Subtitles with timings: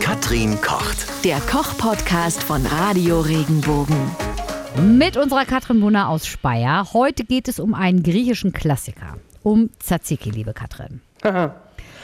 [0.00, 1.24] Katrin kocht.
[1.24, 3.96] Der Koch-Podcast von Radio Regenbogen.
[4.96, 6.92] Mit unserer Katrin Brunner aus Speyer.
[6.92, 9.18] Heute geht es um einen griechischen Klassiker.
[9.42, 11.00] Um Tzatziki, liebe Katrin.
[11.22, 11.54] Aha.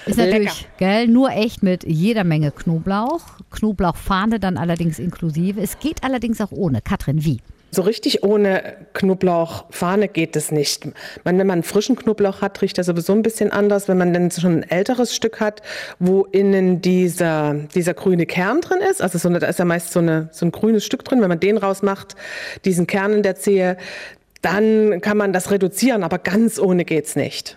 [0.07, 3.23] Ist natürlich, gell, nur echt mit jeder Menge Knoblauch.
[3.51, 5.61] Knoblauchfahne dann allerdings inklusive.
[5.61, 6.81] Es geht allerdings auch ohne.
[6.83, 7.41] Katrin, wie?
[7.75, 10.87] So richtig ohne Knoblauchfahne geht es nicht.
[11.25, 13.89] Man, wenn man frischen Knoblauch hat, riecht er sowieso ein bisschen anders.
[13.89, 15.63] Wenn man dann schon ein älteres Stück hat,
[15.99, 20.01] wo innen dieser, dieser grüne Kern drin ist, also so da ist ja meist so,
[20.01, 22.15] eine, so ein grünes Stück drin, wenn man den rausmacht,
[22.67, 23.79] diesen Kern in der Zehe,
[24.43, 27.57] dann kann man das reduzieren, aber ganz ohne geht's nicht.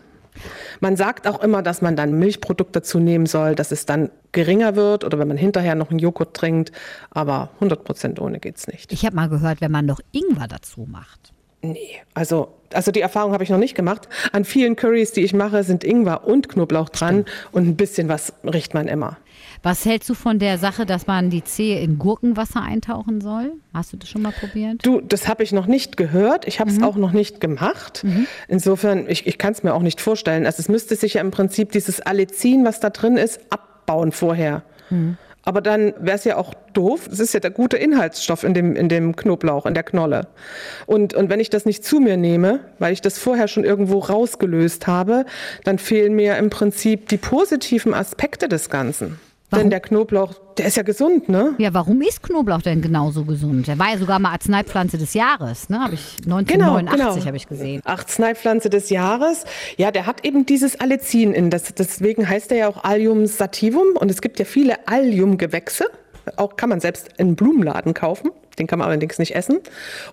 [0.80, 4.76] Man sagt auch immer, dass man dann Milchprodukt dazu nehmen soll, dass es dann geringer
[4.76, 6.71] wird oder wenn man hinterher noch einen Joghurt trinkt.
[7.09, 8.91] Aber 100 Prozent ohne geht's nicht.
[8.91, 11.34] Ich habe mal gehört, wenn man noch Ingwer dazu macht.
[11.72, 14.08] Nee, also, also die Erfahrung habe ich noch nicht gemacht.
[14.32, 18.34] An vielen Currys, die ich mache, sind Ingwer und Knoblauch dran und ein bisschen was
[18.44, 19.18] riecht man immer.
[19.64, 23.54] Was hältst du von der Sache, dass man die Zehe in Gurkenwasser eintauchen soll?
[23.74, 24.85] Hast du das schon mal probiert?
[24.85, 26.48] Du, das habe ich noch nicht gehört.
[26.48, 28.05] Ich habe es auch noch nicht gemacht.
[28.48, 30.46] Insofern, ich, ich kann es mir auch nicht vorstellen.
[30.46, 34.62] Also es müsste sich ja im Prinzip dieses Allicin, was da drin ist, abbauen vorher.
[35.46, 37.07] Aber dann wäre es ja auch doof.
[37.12, 40.27] Es ist ja der gute Inhaltsstoff in dem, in dem Knoblauch, in der Knolle.
[40.88, 43.99] Und, und wenn ich das nicht zu mir nehme, weil ich das vorher schon irgendwo
[43.99, 45.26] rausgelöst habe,
[45.63, 49.20] dann fehlen mir im Prinzip die positiven Aspekte des Ganzen.
[49.54, 51.54] Denn der Knoblauch, der ist ja gesund, ne?
[51.60, 53.68] Ja, warum ist Knoblauch denn genauso gesund?
[53.68, 55.79] Der war ja sogar mal Arzeneipflanze des Jahres, ne?
[55.79, 57.82] Habe ich Genau, 1989 habe ich gesehen.
[57.85, 59.46] Arzneipflanze des Jahres.
[59.77, 61.49] Ja, der hat eben dieses Allicin in.
[61.49, 63.96] Das, deswegen heißt er ja auch Allium sativum.
[63.96, 65.85] Und es gibt ja viele Alliumgewächse.
[66.38, 68.31] Auch kann man selbst in Blumenladen kaufen.
[68.57, 69.59] Den kann man allerdings nicht essen.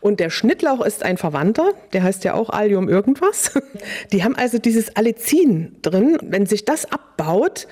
[0.00, 1.70] Und der Schnittlauch ist ein Verwandter.
[1.92, 3.53] Der heißt ja auch Allium irgendwas.
[4.12, 6.19] Die haben also dieses Allicin drin.
[6.22, 7.66] Wenn sich das abbaut,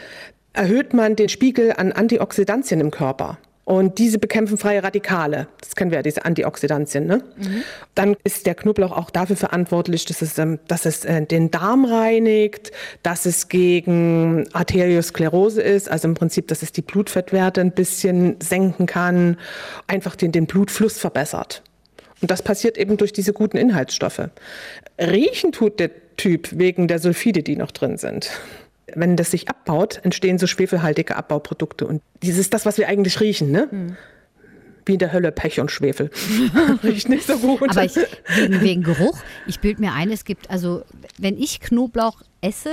[0.52, 3.38] erhöht man den Spiegel an Antioxidantien im Körper.
[3.70, 5.46] Und diese bekämpfen freie Radikale.
[5.60, 7.06] Das kennen wir ja, diese Antioxidantien.
[7.06, 7.22] Ne?
[7.94, 11.84] Dann ist der Knoblauch auch dafür verantwortlich, dass es, ähm, dass es äh, den Darm
[11.84, 12.72] reinigt,
[13.04, 18.86] dass es gegen Arteriosklerose ist, also im Prinzip, dass es die Blutfettwerte ein bisschen senken
[18.86, 19.36] kann,
[19.86, 21.62] einfach den, den Blutfluss verbessert.
[22.20, 24.30] Und das passiert eben durch diese guten Inhaltsstoffe.
[24.98, 28.30] Riechen tut der Typ wegen der Sulfide, die noch drin sind.
[28.94, 31.86] Wenn das sich abbaut, entstehen so schwefelhaltige Abbauprodukte.
[31.86, 33.96] Und dieses ist das, was wir eigentlich riechen, ne?
[34.86, 36.10] Wie in der Hölle Pech und Schwefel.
[36.82, 37.70] Riecht nicht so gut.
[37.70, 37.96] Aber ich,
[38.34, 40.82] wegen, wegen Geruch, ich bilde mir ein, es gibt, also
[41.18, 42.70] wenn ich Knoblauch esse,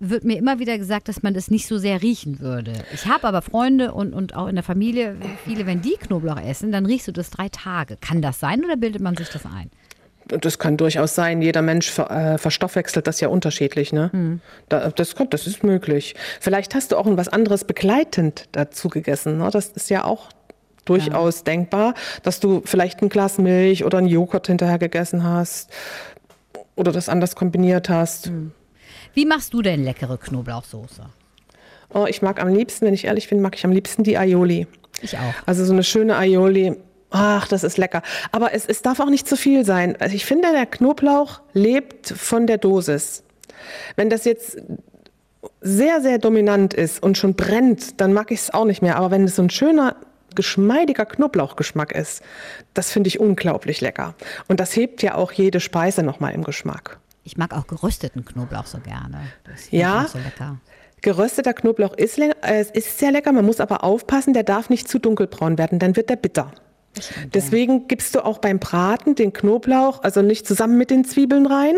[0.00, 2.72] wird mir immer wieder gesagt, dass man das nicht so sehr riechen würde.
[2.92, 6.72] Ich habe aber Freunde und, und auch in der Familie, viele, wenn die Knoblauch essen,
[6.72, 7.98] dann riechst du das drei Tage.
[8.00, 9.70] Kann das sein oder bildet man sich das ein?
[10.40, 11.42] Das kann durchaus sein.
[11.42, 13.92] Jeder Mensch ver, äh, verstoffwechselt das ja unterschiedlich.
[13.92, 14.40] Ne?
[14.68, 16.14] Da, das, kommt, das ist möglich.
[16.40, 19.38] Vielleicht hast du auch was anderes begleitend dazu gegessen.
[19.38, 19.50] Ne?
[19.50, 20.28] Das ist ja auch
[20.84, 25.70] durchaus denkbar, dass du vielleicht ein Glas Milch oder einen Joghurt hinterher gegessen hast
[26.74, 28.32] oder das anders kombiniert hast.
[29.14, 31.02] Wie machst du denn leckere Knoblauchsoße?
[31.92, 34.66] Oh, ich mag am liebsten, wenn ich ehrlich bin, mag ich am liebsten die Aioli.
[35.02, 35.34] Ich auch.
[35.46, 36.76] Also so eine schöne Aioli.
[37.10, 38.02] Ach, das ist lecker.
[38.32, 39.96] Aber es, es darf auch nicht zu viel sein.
[40.00, 43.24] Also ich finde, der Knoblauch lebt von der Dosis.
[43.96, 44.58] Wenn das jetzt
[45.60, 48.96] sehr, sehr dominant ist und schon brennt, dann mag ich es auch nicht mehr.
[48.96, 49.96] Aber wenn es so ein schöner,
[50.36, 52.22] geschmeidiger Knoblauchgeschmack ist,
[52.74, 54.14] das finde ich unglaublich lecker.
[54.46, 56.98] Und das hebt ja auch jede Speise nochmal im Geschmack.
[57.24, 59.20] Ich mag auch gerösteten Knoblauch so gerne.
[59.44, 60.06] Das ist Ja?
[60.10, 60.58] so lecker.
[61.02, 64.98] Gerösteter Knoblauch ist, äh, ist sehr lecker, man muss aber aufpassen, der darf nicht zu
[64.98, 66.52] dunkelbraun werden, dann wird der bitter.
[67.34, 71.76] Deswegen gibst du auch beim Braten den Knoblauch, also nicht zusammen mit den Zwiebeln rein,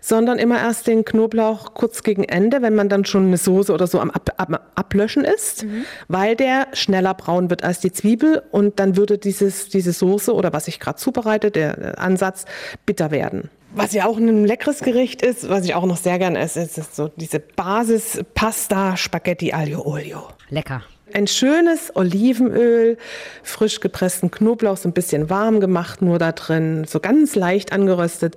[0.00, 3.86] sondern immer erst den Knoblauch kurz gegen Ende, wenn man dann schon eine Soße oder
[3.86, 5.64] so am Ab Ab Ablöschen ist,
[6.08, 10.52] weil der schneller braun wird als die Zwiebel und dann würde dieses, diese Soße oder
[10.52, 12.44] was ich gerade zubereite, der Ansatz,
[12.86, 13.50] bitter werden.
[13.72, 16.96] Was ja auch ein leckeres Gericht ist, was ich auch noch sehr gern esse, ist,
[16.96, 20.28] so diese Basis Pasta Spaghetti Aglio Olio.
[20.48, 20.82] Lecker.
[21.12, 22.96] Ein schönes Olivenöl,
[23.42, 28.36] frisch gepressten Knoblauch, so ein bisschen warm gemacht, nur da drin, so ganz leicht angeröstet.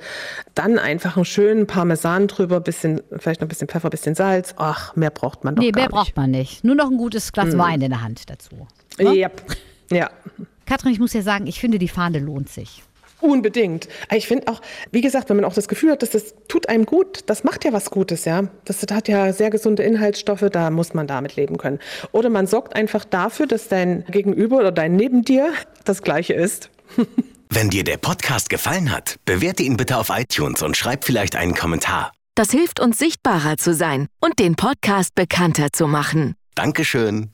[0.55, 4.55] Dann einfach einen schönen Parmesan drüber, bisschen, vielleicht noch ein bisschen Pfeffer, bisschen Salz.
[4.57, 6.63] Ach, mehr braucht man doch Nee, gar mehr braucht man nicht.
[6.63, 8.67] Nur noch ein gutes Glas Wein in der Hand dazu.
[8.97, 9.17] nicht.
[9.17, 9.41] Yep.
[9.91, 10.09] Ja,
[10.65, 12.83] Katrin, ich muss ja sagen, ich finde, die Fahne lohnt sich.
[13.23, 13.87] Unbedingt.
[14.11, 14.61] Ich finde auch,
[14.91, 17.65] wie gesagt, wenn man auch das Gefühl hat, dass das tut einem gut, das macht
[17.65, 18.43] ja was Gutes, ja.
[18.65, 21.79] Das hat ja sehr gesunde Inhaltsstoffe, da muss man damit leben können.
[22.11, 25.51] Oder man sorgt einfach dafür, dass dein Gegenüber oder dein neben dir
[25.85, 26.69] das Gleiche ist.
[27.49, 31.53] Wenn dir der Podcast gefallen hat, bewerte ihn bitte auf iTunes und schreib vielleicht einen
[31.53, 32.11] Kommentar.
[32.35, 36.35] Das hilft uns sichtbarer zu sein und den Podcast bekannter zu machen.
[36.55, 37.32] Dankeschön.